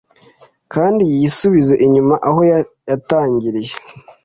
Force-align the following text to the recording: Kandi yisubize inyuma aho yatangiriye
Kandi 0.73 1.03
yisubize 1.19 1.73
inyuma 1.85 2.15
aho 2.27 2.39
yatangiriye 2.89 3.73